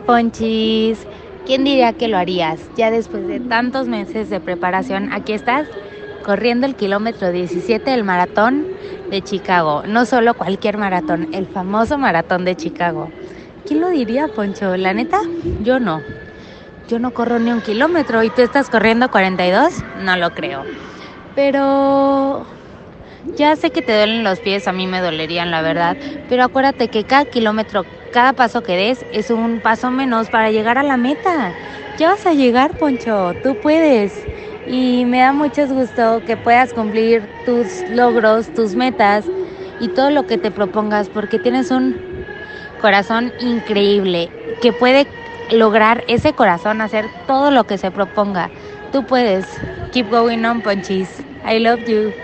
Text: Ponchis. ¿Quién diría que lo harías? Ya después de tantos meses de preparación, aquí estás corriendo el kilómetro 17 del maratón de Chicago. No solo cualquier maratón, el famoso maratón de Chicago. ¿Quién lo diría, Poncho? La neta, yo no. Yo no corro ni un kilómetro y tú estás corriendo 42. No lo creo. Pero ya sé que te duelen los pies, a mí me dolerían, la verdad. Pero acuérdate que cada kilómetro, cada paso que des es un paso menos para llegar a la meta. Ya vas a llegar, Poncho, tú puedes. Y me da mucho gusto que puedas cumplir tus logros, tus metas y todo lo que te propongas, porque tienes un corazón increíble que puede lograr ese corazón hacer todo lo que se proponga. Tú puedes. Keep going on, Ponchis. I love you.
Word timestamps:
Ponchis. 0.00 1.06
¿Quién 1.46 1.64
diría 1.64 1.92
que 1.92 2.08
lo 2.08 2.16
harías? 2.16 2.60
Ya 2.76 2.90
después 2.90 3.26
de 3.26 3.40
tantos 3.40 3.88
meses 3.88 4.30
de 4.30 4.40
preparación, 4.40 5.12
aquí 5.12 5.32
estás 5.32 5.66
corriendo 6.24 6.66
el 6.66 6.76
kilómetro 6.76 7.32
17 7.32 7.90
del 7.90 8.04
maratón 8.04 8.66
de 9.10 9.22
Chicago. 9.22 9.82
No 9.86 10.06
solo 10.06 10.34
cualquier 10.34 10.78
maratón, 10.78 11.34
el 11.34 11.46
famoso 11.46 11.98
maratón 11.98 12.44
de 12.44 12.56
Chicago. 12.56 13.10
¿Quién 13.66 13.80
lo 13.80 13.90
diría, 13.90 14.28
Poncho? 14.28 14.76
La 14.76 14.94
neta, 14.94 15.20
yo 15.62 15.80
no. 15.80 16.00
Yo 16.88 16.98
no 16.98 17.12
corro 17.12 17.38
ni 17.38 17.50
un 17.50 17.60
kilómetro 17.60 18.22
y 18.22 18.30
tú 18.30 18.42
estás 18.42 18.70
corriendo 18.70 19.10
42. 19.10 19.72
No 20.02 20.16
lo 20.16 20.30
creo. 20.30 20.64
Pero 21.34 22.44
ya 23.36 23.56
sé 23.56 23.70
que 23.70 23.82
te 23.82 23.96
duelen 23.96 24.24
los 24.24 24.40
pies, 24.40 24.68
a 24.68 24.72
mí 24.72 24.86
me 24.86 25.00
dolerían, 25.00 25.50
la 25.50 25.62
verdad. 25.62 25.96
Pero 26.28 26.44
acuérdate 26.44 26.88
que 26.88 27.04
cada 27.04 27.24
kilómetro, 27.24 27.84
cada 28.12 28.34
paso 28.34 28.62
que 28.62 28.76
des 28.76 29.04
es 29.12 29.30
un 29.30 29.60
paso 29.60 29.90
menos 29.90 30.28
para 30.30 30.50
llegar 30.50 30.78
a 30.78 30.82
la 30.82 30.96
meta. 30.96 31.52
Ya 31.98 32.10
vas 32.10 32.26
a 32.26 32.34
llegar, 32.34 32.78
Poncho, 32.78 33.34
tú 33.42 33.56
puedes. 33.60 34.12
Y 34.66 35.04
me 35.06 35.18
da 35.18 35.32
mucho 35.32 35.66
gusto 35.66 36.22
que 36.24 36.36
puedas 36.36 36.72
cumplir 36.72 37.28
tus 37.44 37.82
logros, 37.90 38.52
tus 38.54 38.76
metas 38.76 39.24
y 39.80 39.88
todo 39.88 40.10
lo 40.10 40.26
que 40.26 40.38
te 40.38 40.50
propongas, 40.52 41.08
porque 41.08 41.38
tienes 41.38 41.70
un 41.70 41.96
corazón 42.80 43.32
increíble 43.40 44.30
que 44.60 44.72
puede 44.72 45.06
lograr 45.50 46.04
ese 46.06 46.32
corazón 46.32 46.80
hacer 46.80 47.06
todo 47.26 47.50
lo 47.50 47.64
que 47.64 47.78
se 47.78 47.90
proponga. 47.90 48.50
Tú 48.92 49.04
puedes. 49.04 49.46
Keep 49.90 50.10
going 50.10 50.44
on, 50.44 50.62
Ponchis. 50.62 51.08
I 51.44 51.58
love 51.58 51.84
you. 51.86 52.22